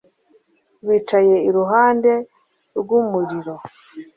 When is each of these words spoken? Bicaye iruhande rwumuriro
Bicaye 0.87 1.35
iruhande 1.49 2.11
rwumuriro 2.79 3.55